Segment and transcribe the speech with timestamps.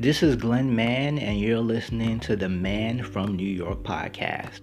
[0.00, 4.62] This is Glenn Mann, and you're listening to the Man from New York podcast.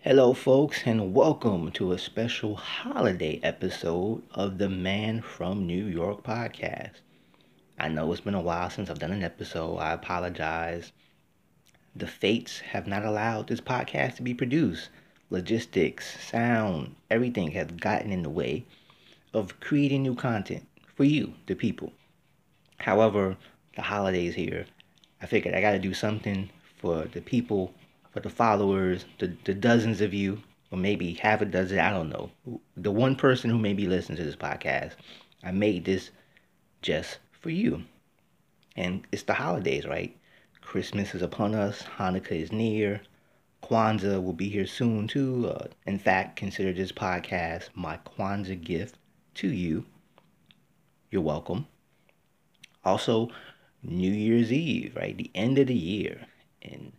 [0.00, 6.22] Hello, folks, and welcome to a special holiday episode of the Man from New York
[6.22, 7.00] podcast.
[7.78, 9.78] I know it's been a while since I've done an episode.
[9.78, 10.92] I apologize.
[11.96, 14.90] The fates have not allowed this podcast to be produced
[15.32, 18.66] logistics, sound, everything has gotten in the way
[19.32, 21.90] of creating new content for you, the people.
[22.76, 23.38] However,
[23.74, 24.66] the holidays here,
[25.22, 27.72] I figured I got to do something for the people,
[28.12, 32.10] for the followers, the, the dozens of you, or maybe half a dozen, I don't
[32.10, 32.30] know.
[32.76, 34.92] The one person who may be listening to this podcast,
[35.42, 36.10] I made this
[36.82, 37.84] just for you.
[38.76, 40.14] And it's the holidays, right?
[40.60, 43.00] Christmas is upon us, Hanukkah is near,
[43.62, 45.48] Kwanzaa will be here soon too.
[45.48, 48.96] Uh, in fact, consider this podcast my Kwanzaa gift
[49.34, 49.86] to you.
[51.10, 51.66] You're welcome.
[52.84, 53.30] Also,
[53.82, 55.16] New Year's Eve, right?
[55.16, 56.26] The end of the year.
[56.62, 56.92] And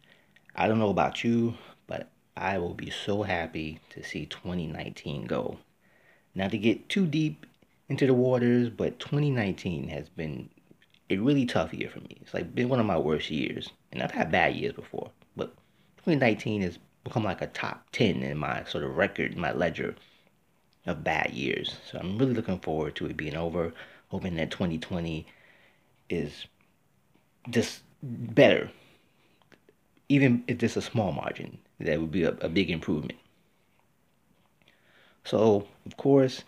[0.56, 1.56] I don't know about you,
[1.88, 5.60] but I will be so happy to see 2019 go.
[6.36, 7.46] Not to get too deep
[7.90, 10.50] into the waters, but 2019 has been
[11.10, 12.18] a really tough year for me.
[12.22, 13.70] It's like been one of my worst years.
[13.92, 15.12] And I've had bad years before,
[16.06, 19.96] 2019 has become like a top 10 in my sort of record, my ledger
[20.86, 21.78] of bad years.
[21.90, 23.74] So I'm really looking forward to it being over,
[24.10, 25.26] hoping that 2020
[26.10, 26.46] is
[27.50, 28.70] just better.
[30.10, 33.18] Even if it's a small margin, that would be a, a big improvement.
[35.24, 36.44] So, of course,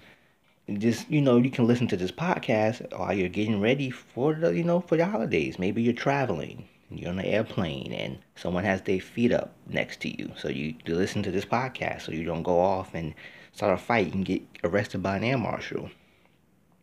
[0.69, 4.53] just you know, you can listen to this podcast while you're getting ready for the
[4.53, 5.57] you know for the holidays.
[5.57, 10.09] Maybe you're traveling you're on an airplane and someone has their feet up next to
[10.09, 10.31] you.
[10.37, 13.13] So you, listen to this podcast so you don't go off and
[13.53, 15.89] start a fight and get arrested by an air marshal.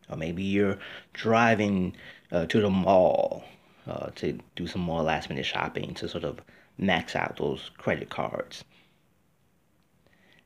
[0.09, 0.77] Or maybe you're
[1.13, 1.95] driving
[2.31, 3.43] uh, to the mall
[3.87, 6.39] uh, to do some more last minute shopping to sort of
[6.77, 8.63] max out those credit cards.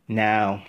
[0.07, 0.63] Now,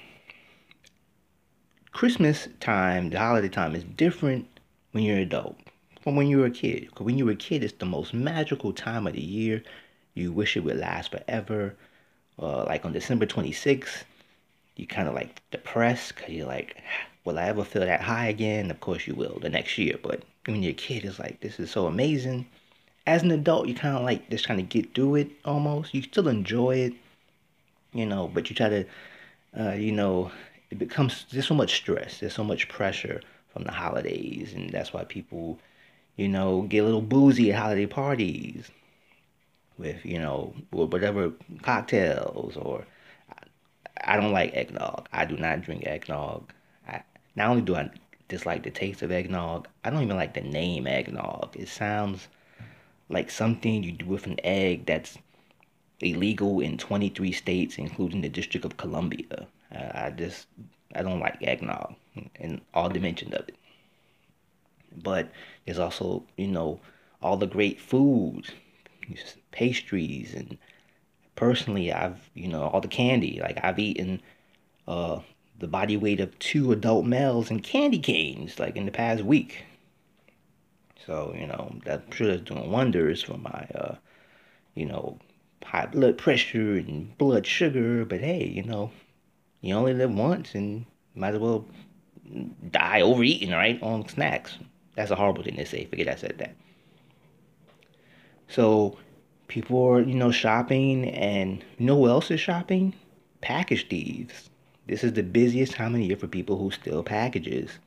[1.92, 4.46] Christmas time, the holiday time, is different
[4.92, 5.58] when you're an adult
[6.08, 6.86] from when you were a kid.
[6.86, 9.62] Because when you were a kid, it's the most magical time of the year.
[10.14, 11.76] You wish it would last forever.
[12.41, 14.04] Uh, like on December 26th,
[14.76, 16.82] you kind of like depressed because you're like,
[17.26, 18.70] will I ever feel that high again?
[18.70, 19.96] Of course you will the next year.
[20.02, 22.46] But when you're a kid, it's like, this is so amazing.
[23.06, 25.92] As an adult, you kind of like just trying to get through it almost.
[25.92, 26.94] You still enjoy it,
[27.92, 28.84] you know, but you try to,
[29.60, 30.30] uh, you know,
[30.70, 33.20] it becomes, there's so much stress, there's so much pressure
[33.52, 34.54] from the holidays.
[34.54, 35.58] And that's why people
[36.18, 38.70] you know, get a little boozy at holiday parties
[39.78, 42.84] with, you know, whatever cocktails or
[44.04, 45.08] I don't like eggnog.
[45.12, 46.52] I do not drink eggnog.
[46.88, 47.02] I,
[47.36, 47.88] not only do I
[48.26, 51.56] dislike the taste of eggnog, I don't even like the name eggnog.
[51.56, 52.26] It sounds
[53.08, 55.18] like something you do with an egg that's
[56.00, 59.46] illegal in 23 states, including the District of Columbia.
[59.72, 60.48] Uh, I just,
[60.96, 61.94] I don't like eggnog
[62.40, 63.54] in all dimensions of it
[64.97, 65.31] but
[65.65, 66.81] there's also you know
[67.22, 68.53] all the great foods
[69.50, 70.59] pastries and
[71.34, 73.41] personally i've you know all the candy.
[73.41, 74.21] Like i've eaten
[74.87, 75.21] uh
[75.59, 79.65] the body weight of two adult males in candy canes like in the past week.
[81.05, 83.97] So you know that sure that's doing wonders for my uh
[84.75, 85.19] you know
[85.65, 88.05] high blood pressure and blood sugar.
[88.05, 88.91] But hey you know
[89.60, 91.66] you only live once and might as well
[92.70, 94.59] die overeating right on snacks
[94.98, 95.84] that's a horrible thing to say.
[95.84, 96.56] Forget I said that.
[98.48, 98.98] So
[99.47, 102.94] people are, you know, shopping and you know who else is shopping?
[103.41, 104.50] Package thieves.
[104.88, 107.78] This is the busiest time of the year for people who steal packages.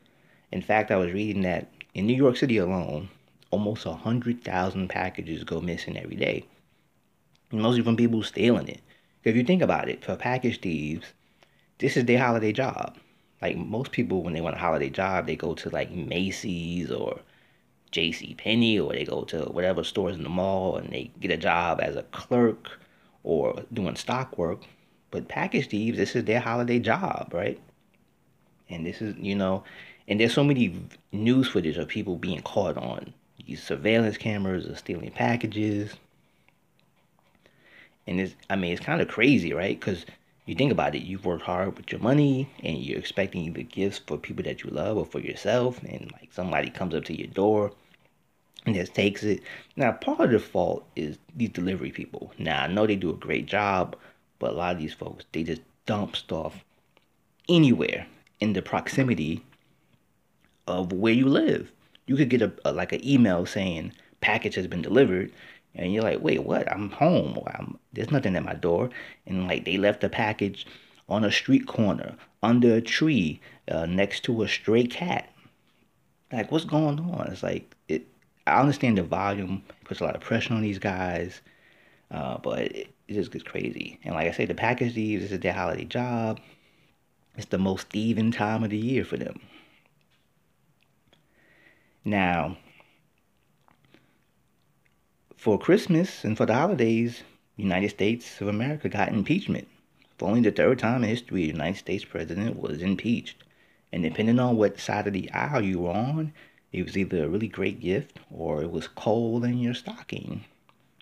[0.54, 3.10] In fact, I was reading that in New York City alone,
[3.50, 6.46] almost 100,000 packages go missing every day.
[7.52, 8.80] Mostly from people stealing it.
[9.26, 11.08] If you think about it, for package thieves,
[11.80, 12.98] this is their holiday job
[13.42, 17.20] like most people when they want a holiday job they go to like macy's or
[17.92, 21.38] jc penney or they go to whatever stores in the mall and they get a
[21.38, 22.80] job as a clerk
[23.24, 24.62] or doing stock work.
[25.12, 27.60] But package thieves this is their holiday job right?
[28.70, 29.64] And this is you know
[30.08, 30.76] and there's so many
[31.12, 33.14] news footage of people being caught on
[33.46, 35.94] these surveillance cameras of stealing packages.
[38.08, 39.78] And it's i mean it's kind of crazy right?
[39.80, 40.06] Because
[40.52, 44.00] you think about it, you've worked hard with your money and you're expecting either gifts
[44.00, 47.28] for people that you love or for yourself, and like somebody comes up to your
[47.28, 47.72] door
[48.66, 49.42] and just takes it.
[49.78, 52.34] Now, part of the fault is these delivery people.
[52.38, 53.96] Now, I know they do a great job,
[54.40, 56.66] but a lot of these folks, they just dump stuff
[57.48, 58.06] anywhere
[58.42, 59.46] in the proximity
[60.68, 61.72] of where you live.
[62.08, 65.32] You could get a, a like an email saying package has been delivered,
[65.76, 66.72] and you're like, wait, what?
[66.72, 67.40] I'm home.
[67.48, 68.90] I'm, there's nothing at my door,
[69.26, 70.66] and like they left the package
[71.10, 73.40] on a street corner under a tree
[73.70, 75.34] uh, next to a stray cat.
[76.32, 77.28] Like, what's going on?
[77.32, 78.08] It's like it.
[78.48, 81.42] I understand the volume puts a lot of pressure on these guys,
[82.10, 84.00] uh, but it, it just gets crazy.
[84.04, 86.40] And like I say, the package thieves this is their holiday job.
[87.38, 89.40] It's the most thieving time of the year for them.
[92.04, 92.58] Now,
[95.42, 97.24] for Christmas and for the holidays,
[97.58, 99.68] United States of America got impeachment.
[100.20, 103.44] For only the third time in history, the United States president was impeached.
[103.92, 106.32] And depending on what side of the aisle you were on,
[106.72, 110.46] it was either a really great gift or it was coal in your stocking.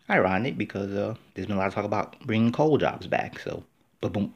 [0.09, 3.39] Ironic because uh, there's been a lot of talk about bringing coal jobs back.
[3.39, 3.65] So,
[3.99, 4.33] boom.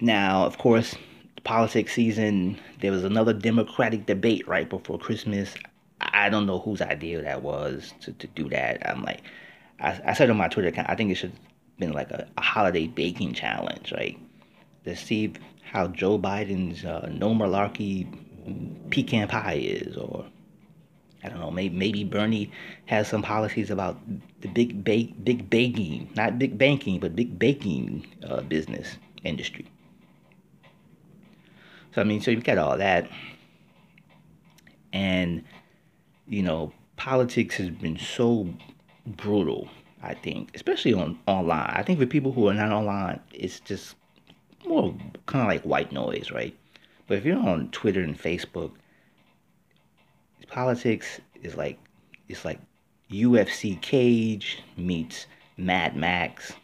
[0.00, 0.94] Now, of course,
[1.42, 5.56] politics season, there was another Democratic debate right before Christmas.
[6.20, 8.88] I don't know whose idea that was to, to do that.
[8.88, 9.22] I'm like,
[9.80, 11.40] I, I said on my Twitter account, I think it should have
[11.78, 14.18] been like a, a holiday baking challenge, right?
[14.84, 15.32] To see
[15.62, 18.06] how Joe Biden's uh, no malarkey
[18.90, 20.26] pecan pie is, or
[21.22, 22.50] I don't know, maybe maybe Bernie
[22.86, 23.98] has some policies about
[24.40, 29.66] the big bake, big baking, not big banking, but big baking uh, business industry.
[31.94, 33.08] So I mean, so you've got all that,
[34.92, 35.44] and
[36.30, 38.48] you know, politics has been so
[39.06, 39.68] brutal.
[40.02, 41.70] I think, especially on online.
[41.74, 43.96] I think for people who are not online, it's just
[44.66, 44.94] more
[45.26, 46.56] kind of like white noise, right?
[47.06, 48.72] But if you're on Twitter and Facebook,
[50.46, 51.78] politics is like
[52.28, 52.60] it's like
[53.10, 55.26] UFC Cage meets
[55.58, 56.54] Mad Max,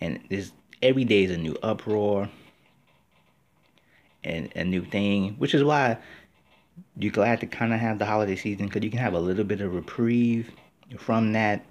[0.00, 2.28] and there's every day is a new uproar
[4.22, 5.98] and a new thing, which is why
[6.96, 9.44] you're glad to kind of have the holiday season because you can have a little
[9.44, 10.50] bit of reprieve
[10.98, 11.64] from that.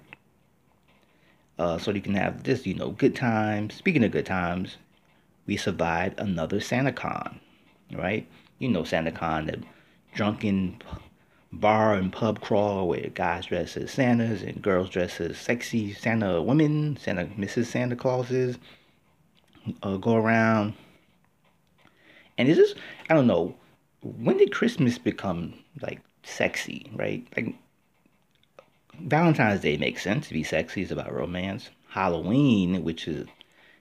[1.58, 3.74] Uh, so you can have this, you know, good times.
[3.74, 4.76] Speaking of good times,
[5.46, 7.38] we survived another SantaCon,
[7.92, 8.26] right?
[8.58, 9.62] You know SantaCon, the
[10.14, 10.80] drunken
[11.52, 16.42] bar and pub crawl where guys dress as Santas and girls dress as sexy Santa
[16.42, 17.66] women, Santa Mrs.
[17.66, 18.58] Santa Clauses,
[19.82, 20.74] uh, go around
[22.36, 22.76] and it's just
[23.10, 23.54] I don't know
[24.02, 27.26] when did Christmas become like sexy, right?
[27.36, 27.54] Like
[29.00, 30.82] Valentine's Day makes sense to be sexy.
[30.82, 31.70] It's about romance.
[31.88, 33.26] Halloween, which is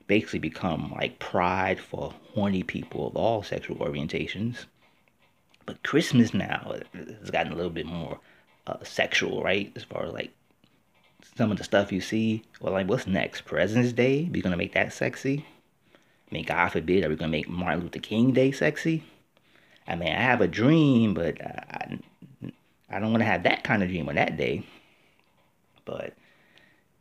[0.07, 4.65] basically become like pride for horny people of all sexual orientations.
[5.65, 8.19] But Christmas now has gotten a little bit more
[8.67, 9.71] uh, sexual, right?
[9.75, 10.31] As far as like
[11.35, 12.43] some of the stuff you see.
[12.61, 13.41] Well, like what's next?
[13.41, 14.29] President's Day?
[14.31, 15.45] We gonna make that sexy?
[15.95, 19.03] I mean, God forbid, are we gonna make Martin Luther King Day sexy?
[19.87, 21.99] I mean, I have a dream, but I,
[22.89, 24.63] I don't want to have that kind of dream on that day.
[25.85, 26.13] But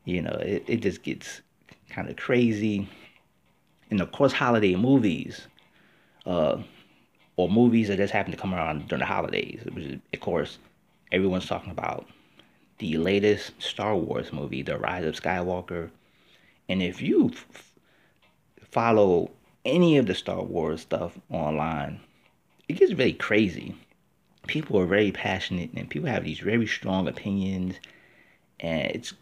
[0.04, 1.42] you know, it, it just gets
[1.90, 2.88] kind of crazy.
[3.90, 5.46] And of course, holiday movies,
[6.24, 6.58] uh,
[7.36, 9.60] or movies that just happen to come around during the holidays.
[9.64, 10.58] Which is, of course,
[11.12, 12.08] everyone's talking about
[12.78, 15.90] the latest Star Wars movie, The Rise of Skywalker.
[16.68, 17.32] And if you
[18.70, 19.30] follow
[19.64, 22.00] any of the Star Wars stuff online,
[22.68, 23.74] it gets really crazy.
[24.46, 27.76] People are very passionate and people have these very strong opinions,
[28.60, 29.14] and it's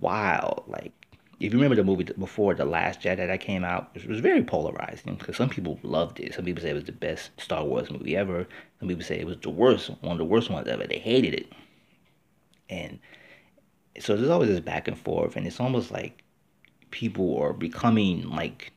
[0.00, 0.64] wild.
[0.66, 0.92] Like,
[1.40, 4.42] if you remember the movie before The Last Jedi that came out, it was very
[4.42, 6.34] polarizing because some people loved it.
[6.34, 8.46] Some people say it was the best Star Wars movie ever.
[8.78, 10.86] Some people say it was the worst, one of the worst ones ever.
[10.86, 11.52] They hated it.
[12.70, 12.98] And
[13.98, 16.22] so there's always this back and forth, and it's almost like
[16.90, 18.72] people are becoming like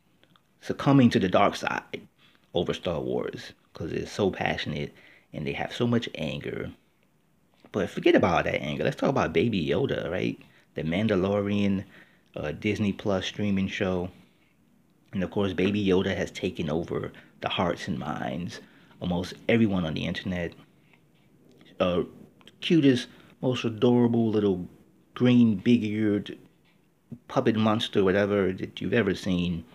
[0.62, 2.08] succumbing to the dark side
[2.53, 4.94] over Star Wars because they're so passionate
[5.34, 6.72] and they have so much anger.
[7.74, 8.86] But forget about that anger.
[8.86, 10.39] Let's talk about Baby Yoda, right?
[10.75, 11.84] The Mandalorian
[12.38, 14.10] uh, Disney Plus streaming show.
[15.12, 18.62] And of course, Baby Yoda has taken over the hearts and minds
[19.01, 20.53] of most everyone on the internet.
[21.77, 22.03] Uh,
[22.62, 23.08] cutest,
[23.41, 24.70] most adorable little
[25.15, 26.38] green, big eared
[27.27, 29.65] puppet monster, whatever that you've ever seen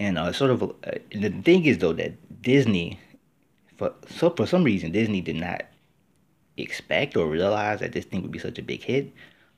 [0.00, 0.72] and uh, sort of uh,
[1.12, 2.98] the thing is though that Disney,
[3.76, 5.62] for so for some reason Disney did not
[6.56, 9.12] expect or realize that this thing would be such a big hit.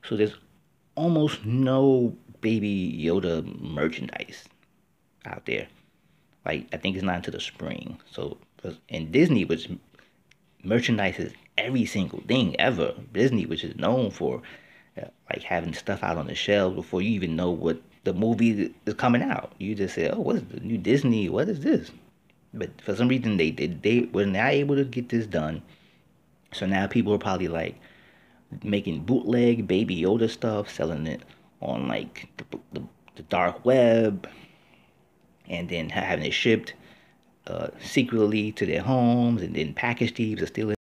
[0.05, 0.35] So there's
[0.97, 4.45] almost no Baby Yoda merchandise
[5.25, 5.69] out there.
[6.45, 7.99] Like I think it's not until the spring.
[8.11, 8.37] So
[8.89, 9.71] and Disney, which
[10.65, 14.43] merchandises every single thing ever, Disney, which is known for
[15.01, 18.75] uh, like having stuff out on the shelves before you even know what the movie
[18.87, 19.53] is coming out.
[19.59, 21.29] You just say, "Oh, what's the new Disney?
[21.29, 21.91] What is this?"
[22.55, 25.63] But for some reason, they they, they were not able to get this done.
[26.53, 27.77] So now people are probably like
[28.63, 31.23] making bootleg Baby Yoda stuff, selling it
[31.61, 32.83] on like the, the,
[33.17, 34.29] the dark web,
[35.49, 36.75] and then having it shipped
[37.47, 40.77] uh, secretly to their homes, and then package thieves are stealing.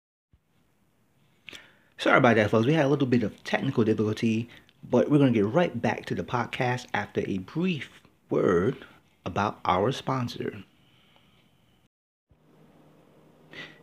[1.98, 2.66] Sorry about that, folks.
[2.66, 4.48] We had a little bit of technical difficulty,
[4.90, 7.90] but we're going to get right back to the podcast after a brief
[8.30, 8.84] word
[9.24, 10.62] about our sponsor.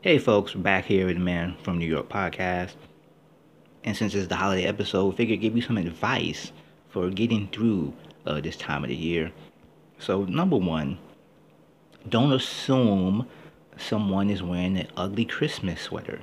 [0.02, 2.76] Hey, folks, back here with the Man from New York podcast.
[3.84, 6.52] And since it's the holiday episode, we figured give you some advice
[6.90, 7.94] for getting through
[8.26, 9.32] uh, this time of the year.
[10.00, 11.00] So, number one,
[12.08, 13.28] don't assume
[13.78, 16.22] someone is wearing an ugly Christmas sweater.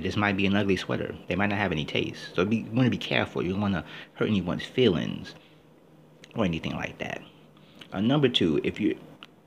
[0.00, 1.14] Just might be an ugly sweater.
[1.28, 2.34] They might not have any taste.
[2.34, 3.42] So be, you want to be careful.
[3.42, 5.34] You don't want to hurt anyone's feelings
[6.34, 7.22] or anything like that.
[7.92, 8.98] Uh, number two, if you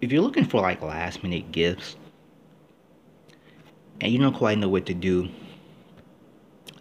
[0.02, 1.96] if you're looking for like last minute gifts
[4.02, 5.30] and you don't quite know what to do,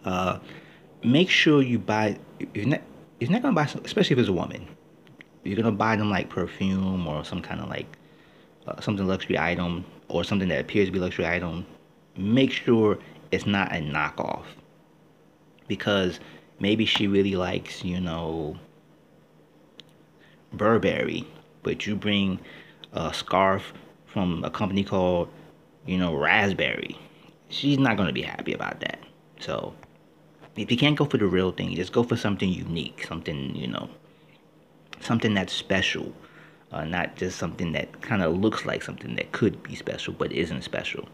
[0.05, 0.39] uh,
[1.03, 2.17] make sure you buy.
[2.53, 2.81] You're not,
[3.19, 4.67] you're not gonna buy, especially if it's a woman.
[5.43, 7.97] You're gonna buy them like perfume or some kind of like
[8.67, 11.65] uh, something luxury item or something that appears to be luxury item.
[12.17, 12.97] Make sure
[13.31, 14.45] it's not a knockoff
[15.67, 16.19] because
[16.59, 18.57] maybe she really likes you know
[20.53, 21.25] Burberry,
[21.63, 22.39] but you bring
[22.91, 23.73] a scarf
[24.05, 25.29] from a company called
[25.85, 26.97] you know Raspberry.
[27.49, 28.99] She's not gonna be happy about that.
[29.39, 29.73] So
[30.55, 33.67] if you can't go for the real thing, just go for something unique, something you
[33.67, 33.89] know,
[34.99, 36.13] something that's special.
[36.71, 40.31] Uh, not just something that kind of looks like something that could be special but
[40.31, 41.07] isn't special.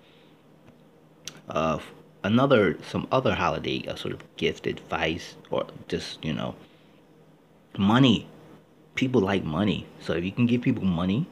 [1.50, 1.80] Uh,
[2.24, 6.56] another some other holiday a sort of gift advice or just you know
[7.78, 8.28] money.
[8.96, 9.86] People like money.
[10.00, 11.28] So if you can give people money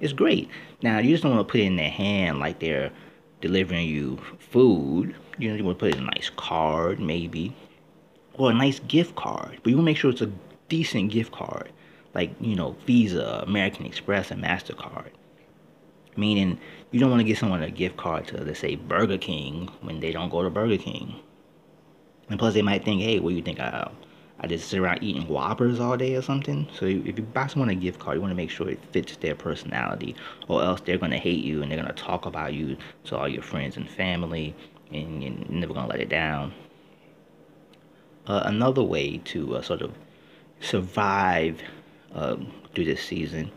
[0.00, 0.48] it's great.
[0.82, 2.90] Now you just don't want to put it in their hand like they're
[3.40, 5.14] delivering you food.
[5.38, 7.54] You know you want to put a nice card maybe
[8.34, 9.60] or a nice gift card.
[9.62, 10.32] But you want to make sure it's a
[10.68, 11.70] decent gift card
[12.14, 15.10] like you know visa american express and mastercard
[16.16, 16.58] meaning
[16.90, 20.00] you don't want to give someone a gift card to let's say burger king when
[20.00, 21.14] they don't go to burger king
[22.30, 23.90] and plus they might think hey what do you think i
[24.40, 26.68] I just sit around eating Whoppers all day or something.
[26.74, 29.16] So if you buy someone a gift card, you want to make sure it fits
[29.16, 30.16] their personality,
[30.48, 33.42] or else they're gonna hate you and they're gonna talk about you to all your
[33.42, 34.54] friends and family,
[34.92, 36.52] and you're never gonna let it down.
[38.26, 39.94] Uh, another way to uh, sort of
[40.60, 41.62] survive
[42.12, 43.50] um, through this season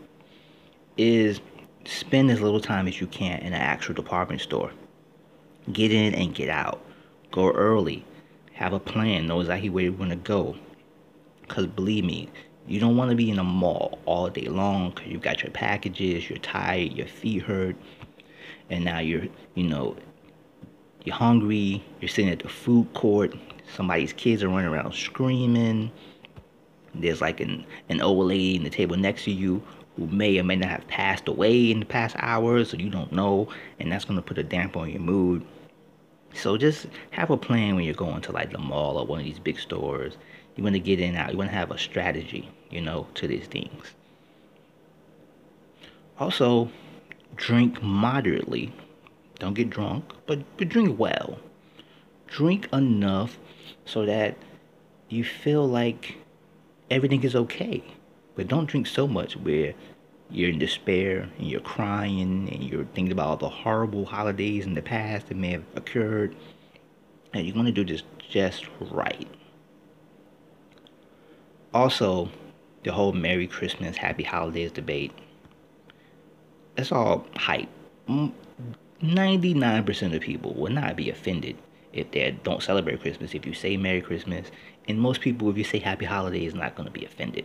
[0.96, 1.40] is
[1.88, 4.70] spend as little time as you can in an actual department store.
[5.72, 6.84] Get in and get out.
[7.30, 8.04] Go early.
[8.52, 9.26] Have a plan.
[9.26, 10.54] Know exactly where you want to go.
[11.42, 12.28] Because believe me,
[12.66, 15.52] you don't want to be in a mall all day long because you've got your
[15.52, 17.76] packages, you're tired, your feet hurt,
[18.68, 19.96] and now you're, you know,
[21.04, 23.34] you're hungry, you're sitting at the food court,
[23.74, 25.90] somebody's kids are running around screaming.
[26.94, 29.62] There's like an, an old lady in the table next to you
[29.98, 33.10] who may or may not have passed away in the past hours, so you don't
[33.10, 33.48] know,
[33.80, 35.44] and that's gonna put a damper on your mood.
[36.34, 39.24] So just have a plan when you're going to like the mall or one of
[39.24, 40.16] these big stores.
[40.54, 41.32] You want to get in and out.
[41.32, 43.94] You want to have a strategy, you know, to these things.
[46.18, 46.70] Also,
[47.36, 48.72] drink moderately.
[49.38, 51.38] Don't get drunk, but, but drink well.
[52.26, 53.38] Drink enough
[53.84, 54.36] so that
[55.08, 56.16] you feel like
[56.90, 57.82] everything is okay.
[58.38, 59.74] But don't drink so much where
[60.30, 64.74] you're in despair and you're crying and you're thinking about all the horrible holidays in
[64.74, 66.36] the past that may have occurred.
[67.34, 69.26] And you're going to do this just right.
[71.74, 72.30] Also,
[72.84, 75.10] the whole Merry Christmas, Happy Holidays debate.
[76.76, 77.68] That's all hype.
[78.08, 78.32] Mm,
[79.02, 81.56] 99% of people will not be offended
[81.92, 84.52] if they don't celebrate Christmas if you say Merry Christmas.
[84.86, 87.44] And most people, if you say Happy Holidays, not going to be offended.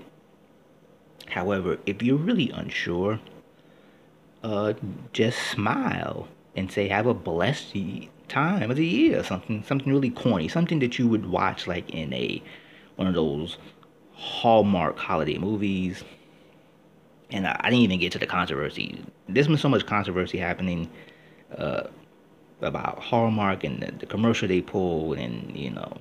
[1.33, 3.19] However, if you're really unsure,
[4.43, 4.73] uh,
[5.13, 7.75] just smile and say, "Have a blessed
[8.27, 12.13] time of the year." Something, something really corny, something that you would watch like in
[12.13, 12.43] a
[12.97, 13.57] one of those
[14.13, 16.03] Hallmark holiday movies.
[17.31, 19.03] And I, I didn't even get to the controversy.
[19.27, 20.87] There's been so much controversy happening
[21.57, 21.87] uh,
[22.61, 25.97] about Hallmark and the, the commercial they pulled, and you know.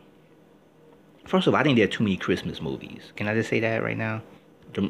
[1.25, 3.13] First of all, I think there are too many Christmas movies.
[3.17, 4.21] Can I just say that right now?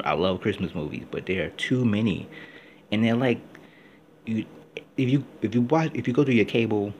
[0.04, 2.28] I love Christmas movies, but there are too many,
[2.90, 3.40] and they're like,
[4.26, 4.44] you
[4.96, 6.92] if you if you watch if you go to your cable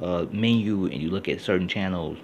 [0.00, 2.18] uh, menu and you look at certain channels,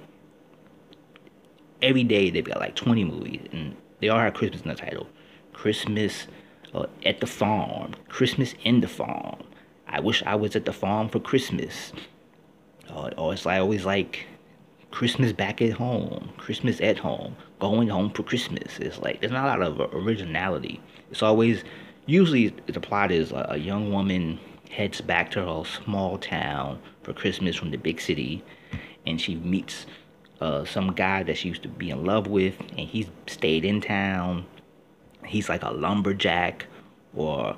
[1.83, 5.07] every day they've got like twenty movies, and They all have Christmas in the title.
[5.55, 6.27] Christmas
[6.75, 7.95] uh, at the farm.
[8.09, 9.43] Christmas in the farm.
[9.89, 11.93] I wish I was at the farm for Christmas.
[12.91, 14.27] Uh, or it's like always like
[14.91, 18.79] Christmas back at home, Christmas at home, going home for Christmas.
[18.79, 20.83] It's like there's not a lot of originality.
[21.11, 21.65] It's always
[22.05, 24.39] usually the plot is a, young woman
[24.71, 28.45] heads back to her small town for Christmas from the big city,
[29.07, 29.87] and she meets
[30.43, 33.81] uh, some guy that she used to be in love with, and he's stayed in
[33.81, 34.45] town.
[35.25, 36.67] He's like a lumberjack,
[37.17, 37.57] or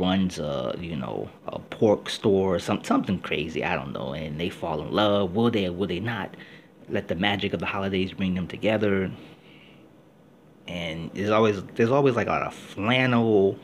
[0.00, 4.40] runs a you know a pork store or some, something crazy i don't know and
[4.40, 6.34] they fall in love will they will they not
[6.88, 9.10] let the magic of the holidays bring them together
[10.66, 13.58] and there's always there's always like a lot of flannel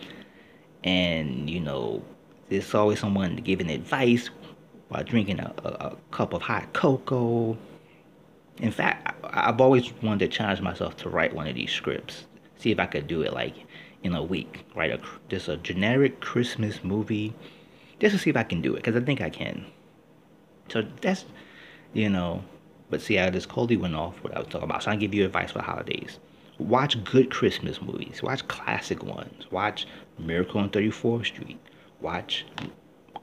[0.84, 2.02] and you know
[2.48, 4.28] there's always someone giving advice
[4.88, 7.56] while drinking a, a, a cup of hot cocoa
[8.58, 12.26] in fact I, i've always wanted to challenge myself to write one of these scripts
[12.56, 13.54] see if i could do it like
[14.02, 17.34] in a week, Write A, just a generic Christmas movie,
[17.98, 19.66] just to see if I can do it, because I think I can.
[20.68, 21.24] So that's,
[21.92, 22.42] you know,
[22.90, 24.82] but see how this coldly went off what I was talking about.
[24.82, 26.18] So I give you advice for holidays.
[26.58, 28.22] Watch good Christmas movies.
[28.22, 29.46] Watch classic ones.
[29.50, 29.86] Watch
[30.18, 31.58] Miracle on 34th Street.
[32.00, 32.44] Watch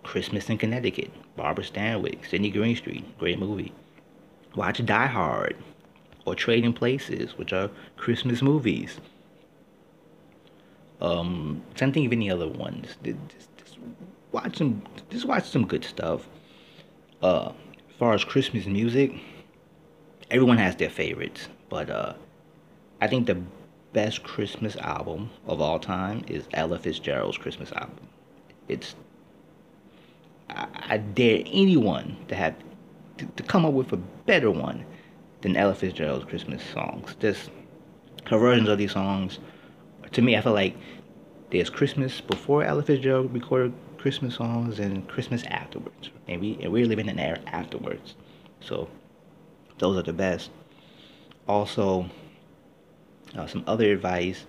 [0.03, 1.11] Christmas in Connecticut.
[1.35, 3.71] Barbara Stanwyck, Sidney Greenstreet, great movie.
[4.55, 5.55] Watch Die Hard
[6.25, 8.99] or Trading Places, which are Christmas movies.
[10.99, 12.97] Um, same thing with any other ones.
[13.03, 13.77] Just, just
[14.31, 14.81] watch some.
[15.11, 16.27] Just watch some good stuff.
[17.21, 17.51] Uh,
[17.89, 19.13] as far as Christmas music,
[20.31, 22.13] everyone has their favorites, but uh,
[23.01, 23.41] I think the
[23.93, 28.07] best Christmas album of all time is Ella Fitzgerald's Christmas album.
[28.67, 28.95] It's
[30.49, 32.55] I, I dare anyone to have
[33.17, 34.85] to, to, come up with a better one
[35.41, 37.15] than Ella Fitzgerald's Christmas songs.
[37.19, 37.49] Just
[38.25, 39.39] her versions of these songs
[40.11, 40.75] to me, I feel like
[41.51, 46.11] there's Christmas before Ella Fitzgerald recorded Christmas songs and Christmas afterwards.
[46.27, 48.15] And, we, and we're living in an era afterwards.
[48.61, 48.89] So
[49.79, 50.49] those are the best.
[51.47, 52.09] Also,
[53.35, 54.45] uh, some other advice.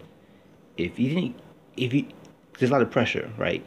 [0.77, 1.37] If you think,
[1.77, 2.07] if you,
[2.59, 3.65] there's a lot of pressure, right?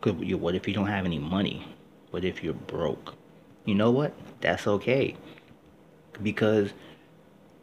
[0.00, 1.66] Cause you, what if you don't have any money?
[2.10, 3.14] What if you're broke?
[3.64, 4.12] You know what?
[4.40, 5.16] That's okay.
[6.22, 6.72] Because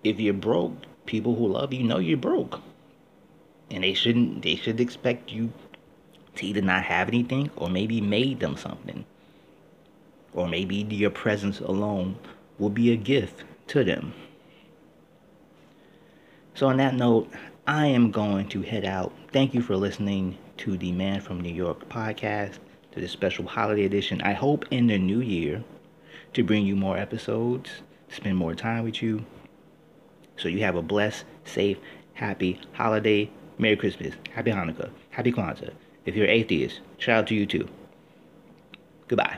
[0.03, 0.75] if you're broke,
[1.05, 2.61] people who love you know you're broke
[3.69, 5.51] and they shouldn't they should expect you
[6.35, 9.03] to either not have anything or maybe made them something
[10.33, 12.15] or maybe your presence alone
[12.61, 14.13] will be a gift to them.
[16.53, 17.29] So on that note
[17.67, 19.13] i am going to head out.
[19.31, 22.59] Thank you for listening to the man from new york podcast
[22.91, 24.21] to the special holiday edition.
[24.21, 25.63] I hope in the new year
[26.33, 27.69] to bring you more episodes
[28.09, 29.25] spend more time with you.
[30.37, 31.77] So you have a blessed safe
[32.13, 33.29] happy holiday.
[33.57, 35.71] Merry Christmas, Happy Hanukkah, Happy Kwanzaa.
[36.05, 37.67] If you're atheist, shout out to you too.
[39.07, 39.37] Goodbye.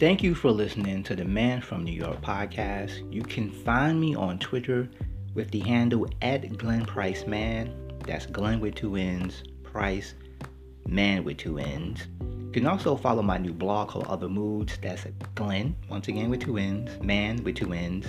[0.00, 3.12] Thank you for listening to the Man from New York podcast.
[3.12, 4.88] You can find me on Twitter
[5.34, 7.98] with the handle at Glenn Price Mann.
[8.06, 10.14] That's Glenn with two N's, Price,
[10.86, 12.06] Mann with two N's.
[12.18, 14.78] You can also follow my new blog called Other Moods.
[14.80, 18.06] That's Glenn, once again with two N's, mann with two N's,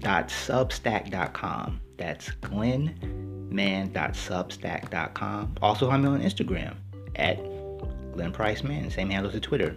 [0.00, 1.80] dot substack.com.
[1.98, 5.54] That's Glenn mann.substack.com.
[5.62, 6.74] Also, I'm on Instagram
[7.14, 7.36] at
[8.12, 9.76] Glenn Price Mann, same handle to Twitter.